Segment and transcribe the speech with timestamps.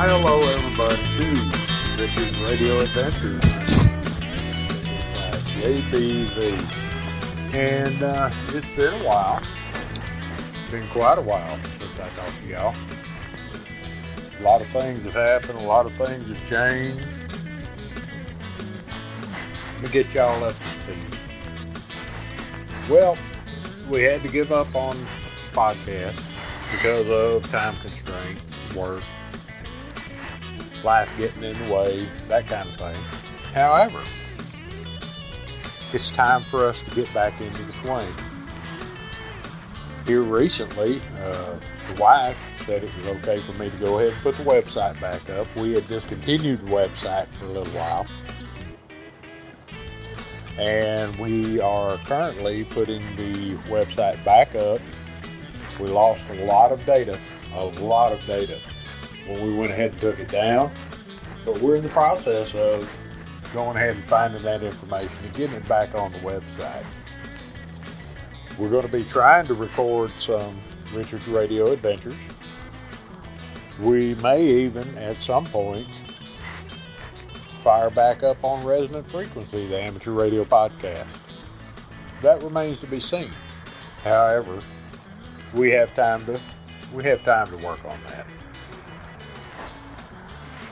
[0.00, 1.26] Well, hello everybody to
[2.00, 3.44] Richard's Radio Adventures.
[5.14, 7.54] Uh, JBV.
[7.54, 9.42] And uh, it's been a while.
[9.42, 12.74] It's been quite a while since I talked to y'all.
[14.38, 17.06] A lot of things have happened, a lot of things have changed.
[19.74, 21.18] Let me get y'all up to speed.
[22.88, 23.18] Well,
[23.90, 24.96] we had to give up on
[25.52, 26.24] podcasts
[26.72, 29.04] because of time constraints, work,
[30.84, 33.02] life getting in the way, that kind of thing.
[33.54, 34.02] However,
[35.92, 38.14] it's time for us to get back into the swing.
[40.06, 41.56] Here recently, uh,
[41.88, 45.00] the wife said it was okay for me to go ahead and put the website
[45.00, 45.46] back up.
[45.56, 48.06] We had discontinued the website for a little while.
[50.58, 54.80] And we are currently putting the website back up.
[55.78, 57.18] We lost a lot of data,
[57.54, 58.60] a lot of data
[59.38, 60.70] we went ahead and took it down.
[61.44, 62.90] But we're in the process of
[63.52, 66.84] going ahead and finding that information and getting it back on the website.
[68.58, 70.60] We're going to be trying to record some
[70.92, 72.14] Richard's Radio Adventures.
[73.80, 75.88] We may even, at some point,
[77.62, 81.06] fire back up on Resonant Frequency, the amateur radio podcast.
[82.22, 83.32] That remains to be seen.
[84.04, 84.60] However,
[85.54, 86.40] we have time to
[86.92, 88.26] we have time to work on that.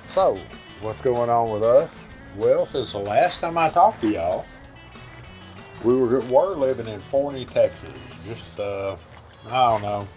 [0.09, 0.41] So,
[0.81, 1.91] what's going on with us?
[2.37, 4.47] Well, since the last time I talked to y'all,
[5.85, 7.93] we were were living in Forney, Texas.
[8.25, 8.97] Just uh,
[9.49, 10.09] I don't know,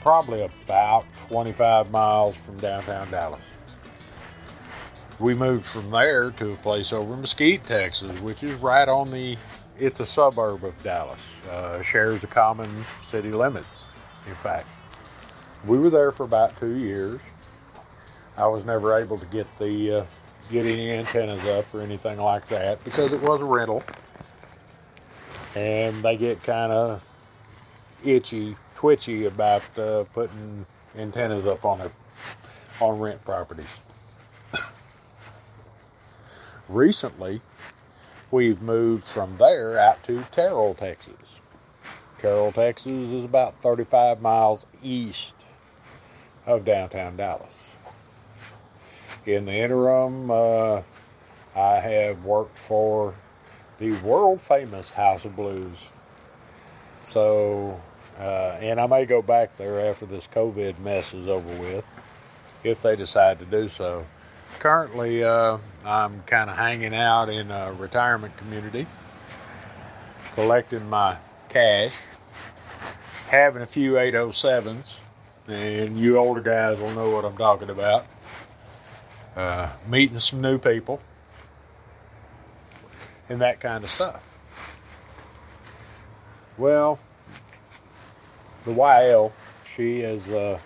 [0.00, 3.42] probably about 25 miles from downtown Dallas.
[5.20, 9.10] We moved from there to a place over in Mesquite, Texas, which is right on
[9.10, 9.36] the.
[9.78, 11.20] It's a suburb of Dallas.
[11.50, 12.70] Uh, shares the common
[13.10, 13.66] city limits.
[14.26, 14.68] In fact,
[15.66, 17.20] we were there for about two years.
[18.36, 20.04] I was never able to get the uh,
[20.50, 23.82] get any antennas up or anything like that because it was a rental,
[25.54, 27.02] and they get kind of
[28.04, 31.92] itchy, twitchy about uh, putting antennas up on it
[32.80, 33.66] on rent properties.
[36.68, 37.40] Recently,
[38.30, 41.14] we've moved from there out to Terrell, Texas.
[42.18, 45.34] Terrell, Texas is about 35 miles east
[46.46, 47.73] of downtown Dallas.
[49.26, 50.82] In the interim, uh,
[51.56, 53.14] I have worked for
[53.78, 55.78] the world famous House of Blues.
[57.00, 57.80] So,
[58.18, 61.84] uh, and I may go back there after this COVID mess is over with,
[62.64, 64.04] if they decide to do so.
[64.58, 68.86] Currently, uh, I'm kind of hanging out in a retirement community,
[70.34, 71.16] collecting my
[71.48, 71.94] cash,
[73.28, 74.96] having a few 807s,
[75.48, 78.06] and you older guys will know what I'm talking about.
[79.36, 81.00] Uh, meeting some new people,
[83.28, 84.22] and that kind of stuff.
[86.56, 87.00] Well,
[88.64, 89.32] the YL,
[89.74, 90.58] she has uh,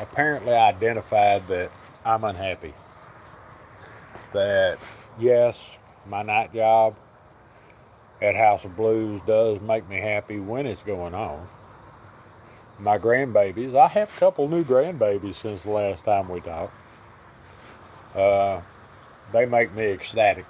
[0.00, 1.72] apparently identified that
[2.04, 2.72] I'm unhappy.
[4.32, 4.78] That,
[5.18, 5.58] yes,
[6.06, 6.94] my night job
[8.22, 11.46] at House of Blues does make me happy when it's going on.
[12.78, 16.72] My grandbabies, I have a couple new grandbabies since the last time we talked.
[18.14, 18.60] Uh,
[19.32, 20.46] they make me ecstatic.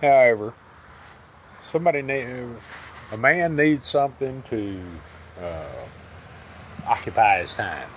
[0.00, 0.54] However,
[1.70, 2.26] somebody need
[3.12, 4.80] a man needs something to
[5.42, 5.84] uh,
[6.86, 7.88] occupy his time.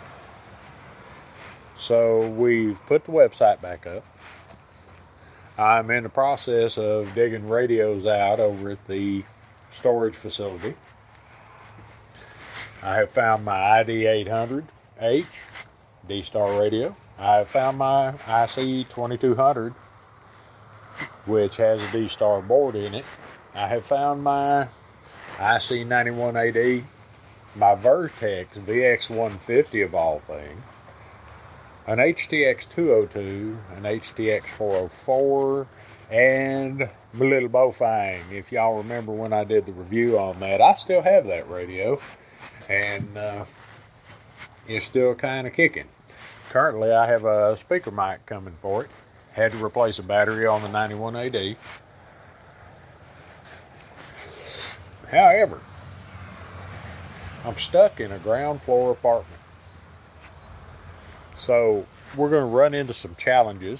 [1.77, 4.05] So we've put the website back up.
[5.57, 9.23] I'm in the process of digging radios out over at the
[9.71, 10.73] storage facility.
[12.81, 15.25] I have found my ID 800H
[16.07, 16.95] D Star radio.
[17.23, 19.73] I found my IC 2200
[21.25, 23.05] which has a D-Star board in it.
[23.55, 24.67] I have found my
[25.37, 26.83] IC91AD,
[27.55, 30.61] my Vertex VX150 of all things,
[31.87, 35.67] an HTX 202, an HTX 404,
[36.11, 38.31] and my little Baofeng.
[38.31, 41.99] If y'all remember when I did the review on that, I still have that radio,
[42.67, 43.45] and uh,
[44.67, 45.87] it's still kind of kicking.
[46.53, 48.89] Currently, I have a speaker mic coming for it.
[49.31, 51.57] Had to replace a battery on the 91AD.
[55.09, 55.59] However,
[57.43, 59.41] I'm stuck in a ground floor apartment.
[61.39, 63.79] So we're going to run into some challenges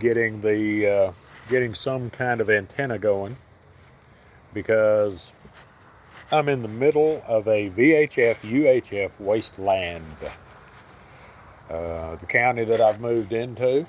[0.00, 1.12] getting the uh,
[1.48, 3.36] getting some kind of antenna going
[4.52, 5.30] because
[6.32, 10.04] I'm in the middle of a VHF UHF wasteland.
[11.70, 13.86] Uh, the county that I've moved into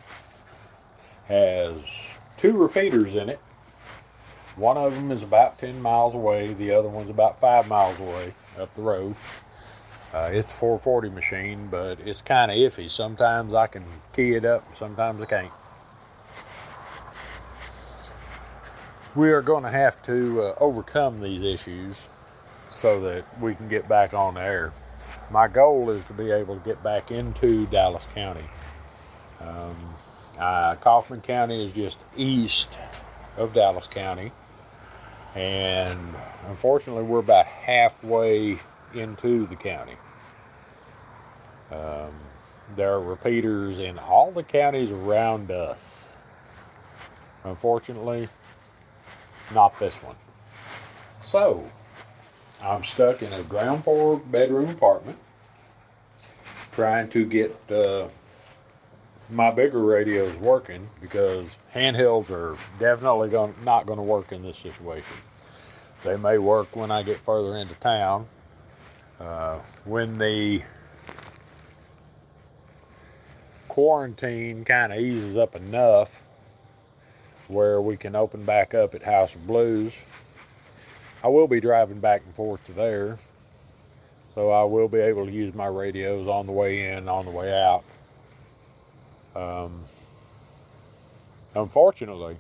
[1.28, 1.76] has
[2.38, 3.40] two repeaters in it.
[4.56, 8.34] One of them is about 10 miles away, the other one's about five miles away
[8.60, 9.16] up the road.
[10.14, 12.90] Uh, it's a 440 machine, but it's kind of iffy.
[12.90, 15.52] Sometimes I can key it up, sometimes I can't.
[19.16, 21.98] We are going to have to uh, overcome these issues
[22.72, 24.74] so that we can get back on the air.
[25.32, 28.46] My goal is to be able to get back into Dallas County.
[29.40, 29.76] Um,
[30.40, 32.70] uh, Kaufman County is just east
[33.38, 34.32] of Dallas County,
[35.36, 36.00] and
[36.48, 38.58] unfortunately, we're about halfway
[38.96, 39.96] into the county.
[41.72, 42.12] Um,
[42.76, 46.06] there are repeaters in all the counties around us.
[47.44, 48.28] Unfortunately,
[49.54, 50.16] not this one.
[51.22, 51.70] So,
[52.62, 55.18] I'm stuck in a ground floor bedroom apartment
[56.72, 58.08] trying to get uh,
[59.30, 64.58] my bigger radios working because handhelds are definitely going not going to work in this
[64.58, 65.18] situation.
[66.04, 68.28] They may work when I get further into town.
[69.20, 70.64] Uh, when the
[73.68, 76.10] quarantine kind of eases up enough
[77.50, 79.92] where we can open back up at House of Blues.
[81.24, 83.18] I will be driving back and forth to there,
[84.36, 87.32] so I will be able to use my radios on the way in, on the
[87.32, 87.84] way out.
[89.36, 89.84] Um,
[91.56, 92.38] unfortunately,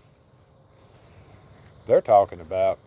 [1.87, 2.79] they're talking about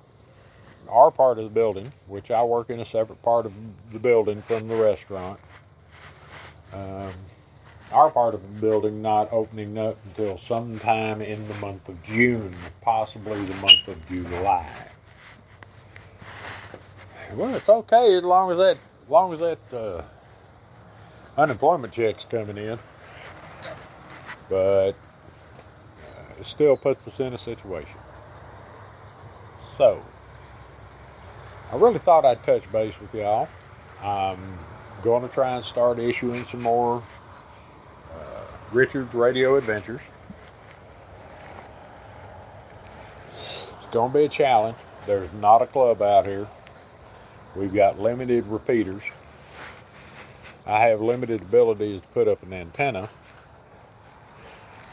[0.89, 3.53] our part of the building, which I work in a separate part of
[3.93, 5.38] the building from the restaurant.
[6.73, 7.12] Um,
[7.93, 12.55] our part of the building not opening up until sometime in the month of June,
[12.81, 14.71] possibly the month of July.
[17.34, 20.02] Well, it's okay as long as that, as long as that uh,
[21.37, 22.79] unemployment check's coming in,
[24.49, 24.93] but uh,
[26.38, 27.96] it still puts us in a situation.
[29.76, 30.02] So,
[31.70, 33.49] I really thought I'd touch base with y'all.
[34.02, 34.58] I'm
[35.02, 37.02] going to try and start issuing some more
[38.73, 40.00] Richard's Radio Adventures.
[43.78, 44.76] It's going to be a challenge.
[45.06, 46.46] There's not a club out here.
[47.54, 49.02] We've got limited repeaters.
[50.66, 53.08] I have limited abilities to put up an antenna.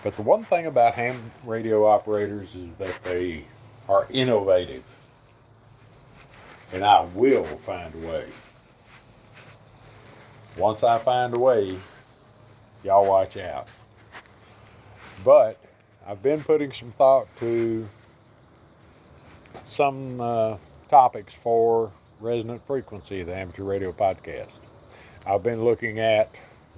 [0.04, 3.46] But the one thing about ham radio operators is that they
[3.88, 4.84] are innovative.
[6.74, 8.26] And I will find a way.
[10.58, 11.78] Once I find a way,
[12.84, 13.70] y'all watch out.
[15.24, 15.58] But
[16.06, 17.88] I've been putting some thought to
[19.66, 20.58] some uh,
[20.90, 24.50] topics for Resonant Frequency, of the amateur radio podcast.
[25.26, 26.30] I've been looking at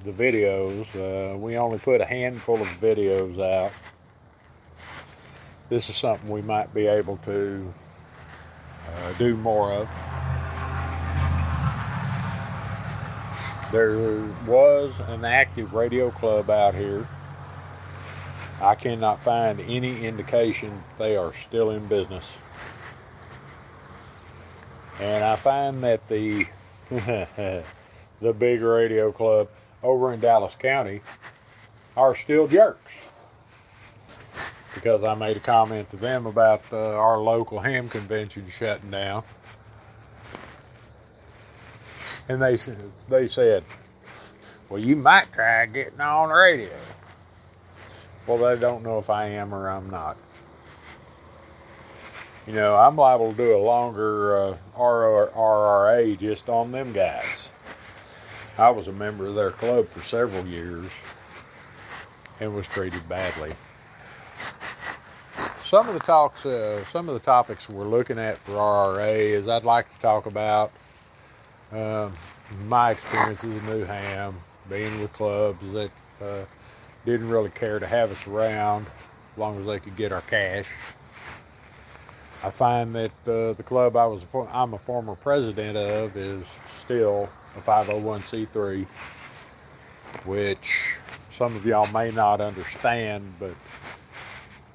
[0.06, 0.86] the videos.
[0.94, 3.72] Uh, we only put a handful of videos out.
[5.68, 7.74] This is something we might be able to
[8.88, 9.90] uh, do more of.
[13.72, 13.98] There
[14.46, 17.08] was an active radio club out here.
[18.62, 22.26] I cannot find any indication they are still in business.
[25.00, 26.46] And I find that the
[26.90, 29.50] the big radio club
[29.82, 31.02] over in Dallas County
[31.96, 32.92] are still jerks.
[34.76, 39.24] Because I made a comment to them about uh, our local ham convention shutting down
[42.32, 42.58] and they
[43.10, 43.64] they said,
[44.70, 46.70] "Well, you might try getting on the radio."
[48.28, 50.18] Well, they don't know if I am or I'm not.
[52.48, 57.52] You know, I'm liable to do a longer uh, RRA just on them guys.
[58.58, 60.90] I was a member of their club for several years
[62.40, 63.54] and was treated badly.
[65.64, 69.48] some of the talks, uh, some of the topics we're looking at for RRA is
[69.48, 70.72] I'd like to talk about
[71.72, 72.12] um,
[72.68, 74.36] my experiences in New Ham,
[74.68, 76.46] being with clubs that uh,
[77.06, 78.88] didn't really care to have us around
[79.34, 80.68] as long as they could get our cash.
[82.44, 86.44] I find that uh, the club I was I'm a former president of is
[86.76, 88.88] still a 501c3,
[90.26, 90.96] which
[91.38, 93.54] some of y'all may not understand, but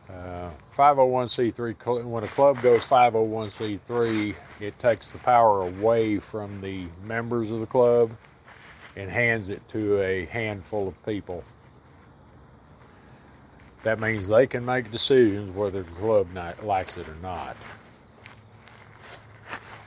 [0.08, 7.50] uh, 501c3 when a club goes 501c3 it takes the power away from the members
[7.50, 8.12] of the club
[8.94, 11.42] and hands it to a handful of people
[13.86, 16.26] that means they can make decisions whether the club
[16.62, 17.56] likes it or not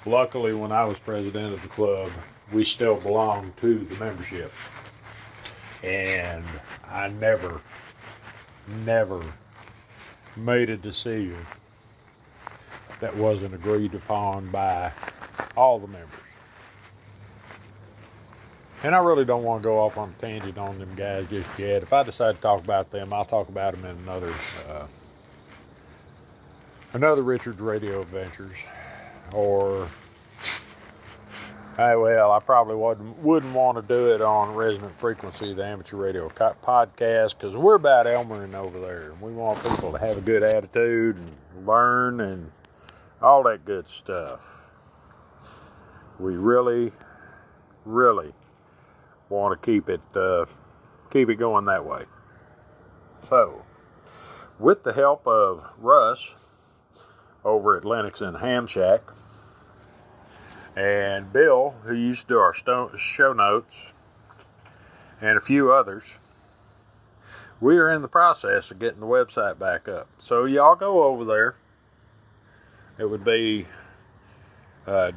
[0.06, 2.10] luckily when i was president of the club
[2.54, 4.54] we still belonged to the membership
[5.84, 6.46] and
[6.90, 7.62] i never
[8.86, 9.22] never
[10.38, 11.46] made a decision
[13.00, 14.92] that wasn't agreed upon by
[15.56, 16.29] all the members.
[18.84, 21.60] And I really don't want to go off on a tangent on them guys just
[21.60, 21.84] yet.
[21.84, 24.34] If I decide to talk about them, I'll talk about them in another
[24.70, 24.88] uh,
[26.94, 28.56] another Richard's Radio Adventures
[29.34, 29.90] or
[31.80, 35.96] Hey, well, I probably wouldn't, wouldn't want to do it on Resonant Frequency, the amateur
[35.96, 39.14] radio podcast, because we're about Elmering over there.
[39.22, 42.52] We want people to have a good attitude and learn and
[43.22, 44.46] all that good stuff.
[46.20, 46.92] We really,
[47.86, 48.34] really
[49.30, 50.46] want to keep it uh,
[51.12, 52.06] keep it going that way.
[53.30, 53.64] So,
[54.58, 56.36] with the help of Russ
[57.46, 59.02] over at Linux and Ham Shack,
[60.76, 63.76] and Bill, who used to do our show notes,
[65.22, 66.04] and a few others.
[67.62, 70.08] We are in the process of getting the website back up.
[70.20, 71.56] So, y'all go over there.
[72.98, 73.66] It would be
[74.88, 75.12] uh,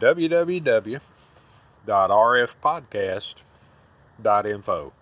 [4.20, 4.92] www.rfpodcast.info.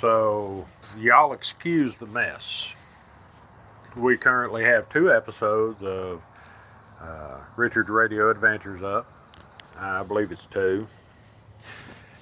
[0.00, 0.66] So,
[0.98, 2.68] y'all excuse the mess.
[3.94, 6.22] We currently have two episodes of
[7.02, 9.06] uh, Richard's Radio Adventures up.
[9.78, 10.86] I believe it's two.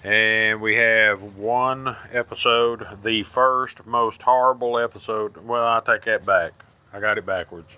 [0.03, 5.37] And we have one episode, the first most horrible episode.
[5.37, 6.65] Well, I take that back.
[6.93, 7.71] I got it backwards.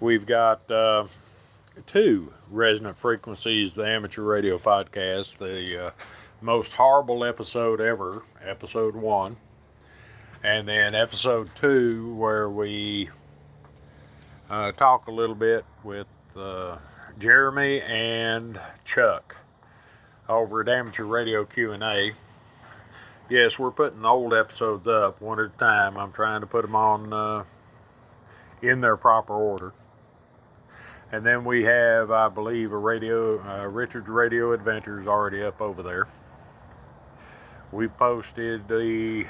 [0.00, 1.06] We've got uh,
[1.86, 5.90] two Resonant Frequencies, the amateur radio podcast, the uh,
[6.40, 9.36] most horrible episode ever, episode one.
[10.42, 13.10] And then episode two, where we
[14.48, 16.76] uh, talk a little bit with uh,
[17.18, 19.36] Jeremy and Chuck
[20.28, 22.12] over at Amateur Radio Q&A.
[23.28, 25.96] Yes, we're putting the old episodes up one at a time.
[25.96, 27.44] I'm trying to put them on uh,
[28.62, 29.72] in their proper order.
[31.10, 35.82] And then we have, I believe, a radio, uh, Richard's Radio Adventures already up over
[35.82, 36.08] there.
[37.72, 39.26] We posted the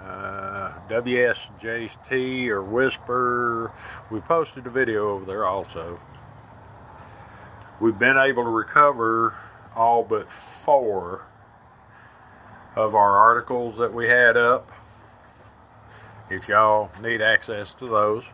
[0.00, 3.72] uh, WSJT or WSPR.
[4.10, 5.98] We posted a video over there also.
[7.80, 9.34] We've been able to recover
[9.74, 11.24] all but four
[12.76, 14.70] of our articles that we had up.
[16.30, 18.24] If y'all need access to those.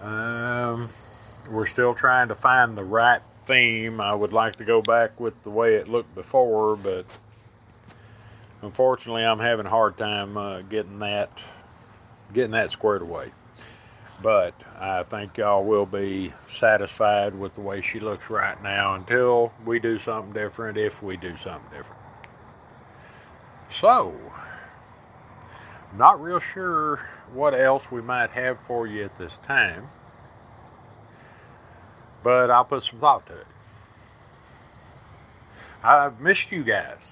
[0.00, 0.90] Um,
[1.50, 4.00] we're still trying to find the right theme.
[4.00, 7.06] I would like to go back with the way it looked before, but
[8.66, 11.42] unfortunately, I'm having a hard time uh, getting that
[12.32, 13.30] getting that squared away.
[14.20, 19.52] But I think y'all will be satisfied with the way she looks right now until
[19.64, 22.00] we do something different, if we do something different.
[23.80, 24.14] So,
[25.96, 29.88] not real sure what else we might have for you at this time,
[32.22, 33.46] but I'll put some thought to it.
[35.84, 37.02] I've missed you guys,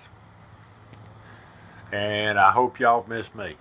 [1.94, 3.54] and I hope y'all have missed me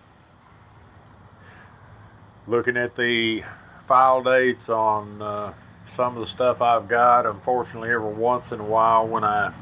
[2.48, 3.44] looking at the
[3.88, 5.54] file dates on uh,
[5.96, 7.28] some of the stuff I've got.
[7.28, 9.54] Unfortunately, every once in a while, when I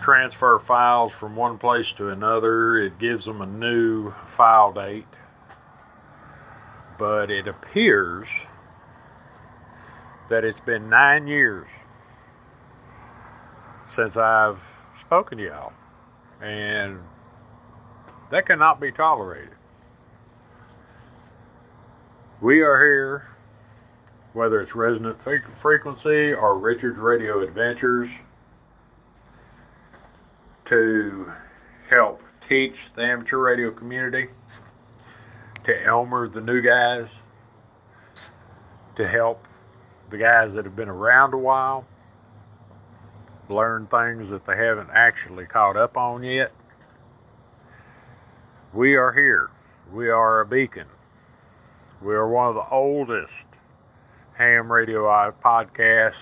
[0.00, 5.06] transfer files from one place to another, it gives them a new file date.
[6.98, 8.28] but it appears
[10.28, 11.66] that it's been nine years
[13.94, 14.60] since I've
[15.00, 15.72] spoken to y'all,
[16.40, 17.00] and
[18.34, 19.50] that cannot be tolerated.
[22.40, 23.28] We are here,
[24.32, 28.10] whether it's Resonant Frequency or Richard's Radio Adventures,
[30.64, 31.32] to
[31.88, 34.26] help teach the amateur radio community,
[35.62, 37.06] to Elmer, the new guys,
[38.96, 39.46] to help
[40.10, 41.86] the guys that have been around a while
[43.48, 46.50] learn things that they haven't actually caught up on yet.
[48.74, 49.50] We are here.
[49.92, 50.88] We are a beacon.
[52.02, 53.30] We are one of the oldest
[54.36, 55.04] ham radio
[55.44, 56.14] podcasts,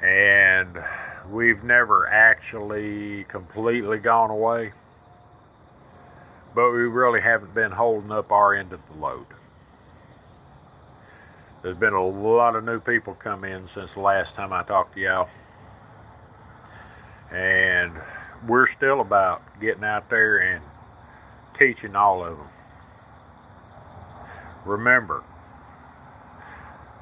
[0.00, 0.82] and
[1.30, 4.72] we've never actually completely gone away,
[6.54, 9.26] but we really haven't been holding up our end of the load.
[11.62, 14.94] There's been a lot of new people come in since the last time I talked
[14.94, 15.28] to y'all.
[17.30, 17.92] And
[18.48, 20.64] we're still about getting out there and
[21.60, 22.48] teaching all of them.
[24.64, 25.22] Remember,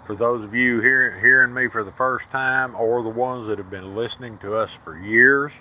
[0.05, 3.59] for those of you hear, hearing me for the first time or the ones that
[3.59, 5.53] have been listening to us for years,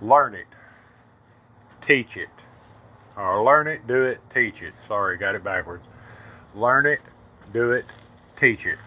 [0.00, 0.46] learn it,
[1.80, 2.28] teach it.
[3.16, 4.74] Or learn it, do it, teach it.
[4.86, 5.84] Sorry, got it backwards.
[6.54, 7.00] Learn it,
[7.52, 7.86] do it,
[8.38, 8.78] teach it.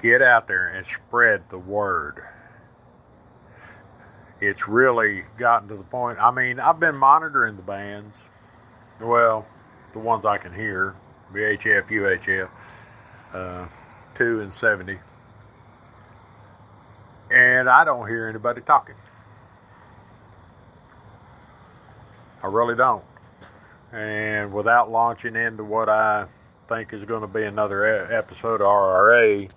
[0.00, 2.22] Get out there and spread the word.
[4.42, 6.18] It's really gotten to the point.
[6.18, 8.16] I mean, I've been monitoring the bands.
[9.00, 9.46] Well,
[9.92, 10.96] the ones I can hear,
[11.32, 12.48] VHF, UHF,
[13.32, 13.68] uh,
[14.16, 14.98] 2 and 70.
[17.30, 18.96] And I don't hear anybody talking.
[22.42, 23.04] I really don't.
[23.92, 26.26] And without launching into what I
[26.68, 29.48] think is going to be another episode of RRA,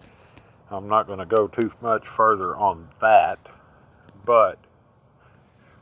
[0.69, 3.39] I'm not going to go too much further on that.
[4.23, 4.59] But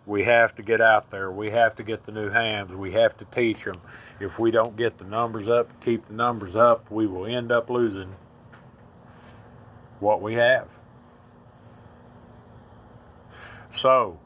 [0.06, 1.32] we have to get out there.
[1.32, 2.72] We have to get the new hands.
[2.74, 3.80] We have to teach them.
[4.20, 7.70] If we don't get the numbers up, keep the numbers up, we will end up
[7.70, 8.16] losing
[10.00, 10.68] what we have.
[13.76, 14.20] So,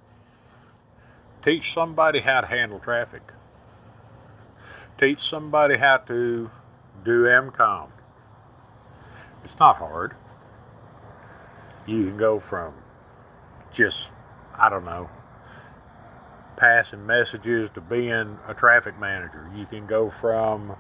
[1.44, 3.22] teach somebody how to handle traffic.
[5.00, 6.50] Teach somebody how to
[7.06, 7.90] do EmComm.
[9.44, 10.16] It's not hard.
[11.86, 12.74] You can go from
[13.72, 14.08] just,
[14.58, 15.10] I don't know,
[16.58, 19.50] passing messages to being a traffic manager.
[19.56, 20.76] You can go from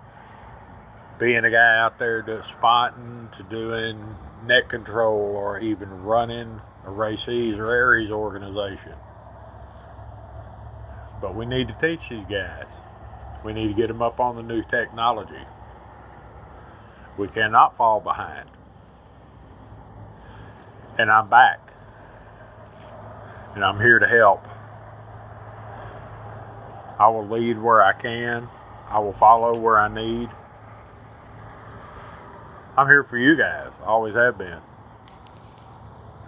[1.19, 6.91] being a guy out there to spotting to doing net control or even running a
[6.91, 8.93] RACES or ARES organization.
[11.21, 12.67] But we need to teach these guys.
[13.43, 15.45] We need to get them up on the new technology.
[17.17, 18.49] We cannot fall behind.
[20.99, 21.59] And I'm back.
[23.55, 24.45] And I'm here to help.
[26.99, 28.47] I will lead where I can.
[28.89, 30.29] I will follow where I need.
[32.77, 33.71] I'm here for you guys.
[33.81, 34.59] I always have been.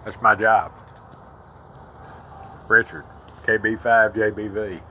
[0.05, 0.71] That's my job.
[2.67, 3.05] Richard,
[3.45, 4.82] KB5JBV.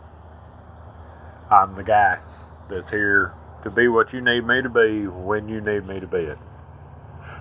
[1.50, 2.18] I'm the guy
[2.68, 6.06] that's here to be what you need me to be when you need me to
[6.06, 6.38] be it.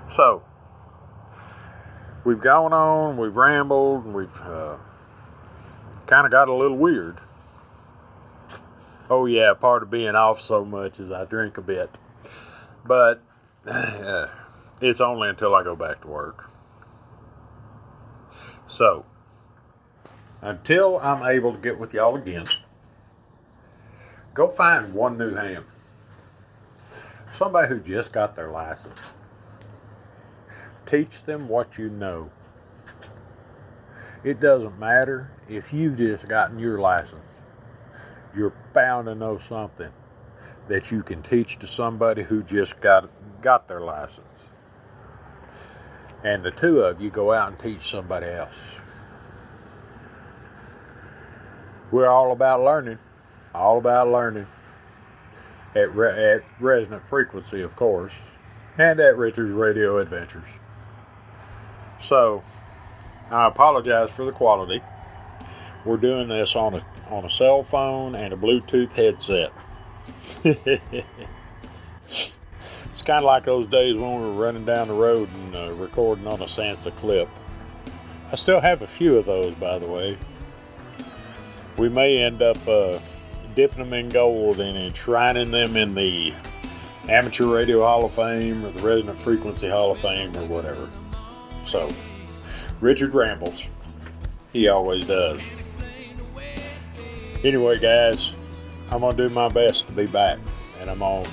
[0.07, 0.43] So,
[2.23, 4.77] we've gone on, we've rambled, we've uh,
[6.05, 7.19] kind of got a little weird.
[9.09, 11.89] Oh, yeah, part of being off so much is I drink a bit.
[12.85, 13.21] But
[13.65, 14.27] uh,
[14.81, 16.49] it's only until I go back to work.
[18.67, 19.05] So,
[20.41, 22.45] until I'm able to get with y'all again,
[24.33, 25.65] go find one new ham.
[27.33, 29.13] Somebody who just got their license.
[30.85, 32.29] Teach them what you know.
[34.23, 37.36] It doesn't matter if you've just gotten your license.
[38.37, 39.89] You're bound to know something
[40.67, 43.09] that you can teach to somebody who just got
[43.41, 44.43] got their license.
[46.23, 48.53] And the two of you go out and teach somebody else.
[51.91, 52.99] We're all about learning,
[53.55, 54.47] all about learning
[55.73, 58.13] at, re- at Resonant Frequency, of course,
[58.77, 60.49] and at Richard's Radio Adventures.
[61.99, 62.43] So,
[63.31, 64.81] I apologize for the quality.
[65.85, 69.51] We're doing this on a on a cell phone and a Bluetooth headset.
[72.05, 75.71] it's kind of like those days when we were running down the road and uh,
[75.73, 77.29] recording on a Sansa clip.
[78.31, 80.17] I still have a few of those, by the way.
[81.77, 82.99] We may end up uh,
[83.55, 86.33] dipping them in gold and enshrining them in the
[87.07, 90.89] Amateur Radio Hall of Fame or the Resonant Frequency Hall of Fame or whatever.
[91.63, 91.87] So,
[92.81, 93.61] Richard rambles.
[94.51, 95.39] He always does.
[97.43, 98.31] Anyway, guys,
[98.91, 100.39] I'm going to do my best to be back,
[100.79, 101.31] and I'm going to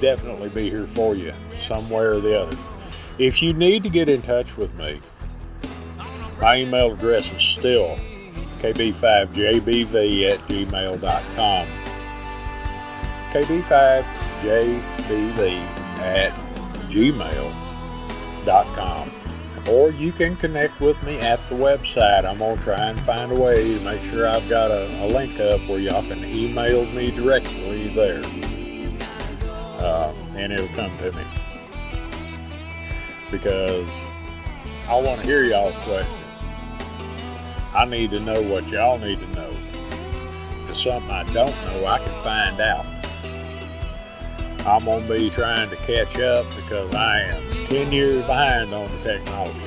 [0.00, 1.32] definitely be here for you
[1.66, 2.56] somewhere or the other.
[3.18, 5.00] If you need to get in touch with me,
[6.40, 7.96] my email address is still
[8.58, 11.66] kb5jbv at gmail.com.
[13.32, 14.42] kb5jbv
[15.98, 16.32] at
[16.90, 17.62] gmail.com.
[19.68, 22.24] Or you can connect with me at the website.
[22.24, 25.06] I'm going to try and find a way to make sure I've got a, a
[25.06, 28.22] link up where y'all can email me directly there.
[29.78, 31.24] Uh, and it'll come to me.
[33.30, 33.88] Because
[34.88, 36.18] I want to hear y'all's questions.
[37.74, 39.56] I need to know what y'all need to know.
[40.62, 42.84] If it's something I don't know, I can find out.
[44.66, 48.86] I'm going to be trying to catch up because I am 10 years behind on
[48.90, 49.58] the technology.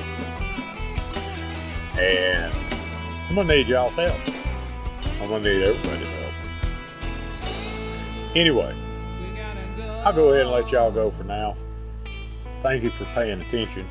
[1.98, 2.54] And
[3.28, 4.20] I'm going to need y'all's help.
[5.20, 6.32] I'm going to need everybody's help.
[8.36, 8.76] Anyway,
[10.04, 11.56] I'll go ahead and let y'all go for now.
[12.62, 13.88] Thank you for paying attention.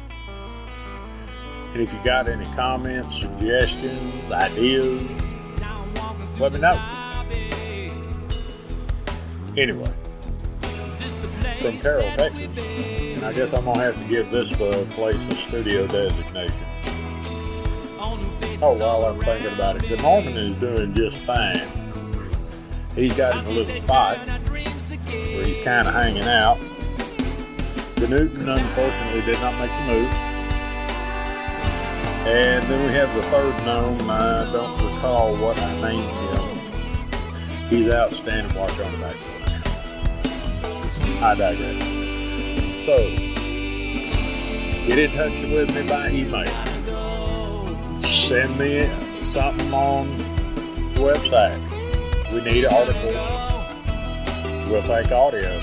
[1.74, 5.22] And if you got any comments, suggestions, ideas,
[6.40, 6.82] let me know.
[9.58, 9.94] Anyway,
[11.60, 15.88] from Terrell, Texas, I guess I'm gonna have to give this uh, place a studio
[15.88, 16.64] designation.
[18.62, 21.60] Oh, while I'm thinking about it, Norman is doing just fine.
[22.94, 26.60] He's got him a little spot where he's kind of hanging out.
[27.96, 30.14] The Newton, unfortunately, did not make the move.
[32.28, 34.08] And then we have the third gnome.
[34.08, 37.70] I don't recall what I named him.
[37.70, 38.56] He's outstanding.
[38.56, 39.16] watch on the back.
[41.24, 42.05] I digress.
[42.86, 42.98] So,
[44.86, 48.00] get in touch with me by email.
[48.00, 48.88] Send me
[49.24, 50.16] something on
[50.94, 51.58] the website.
[52.32, 53.12] We need articles.
[54.70, 55.58] We'll take audio.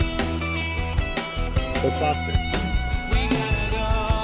[1.85, 2.35] Or something.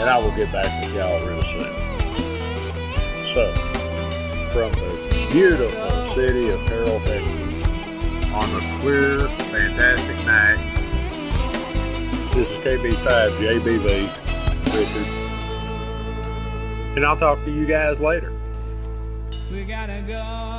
[0.00, 1.72] And I will get back with y'all real soon.
[3.32, 3.52] So,
[4.52, 7.68] from the beautiful city of Terrell, Texas,
[8.32, 9.20] on a clear,
[9.52, 10.67] fantastic night,
[12.38, 14.09] this is KB5JBV,
[14.66, 15.07] Richard.
[16.94, 18.33] And I'll talk to you guys later.
[19.51, 20.58] We gotta go.